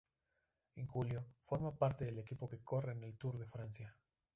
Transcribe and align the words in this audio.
En 0.77 0.87
julio, 0.87 1.27
forma 1.45 1.77
parte 1.77 2.05
del 2.05 2.17
equipo 2.17 2.49
que 2.49 2.63
corre 2.63 2.93
en 2.93 3.03
el 3.03 3.19
Tour 3.19 3.37
de 3.37 3.45
Francia. 3.45 3.95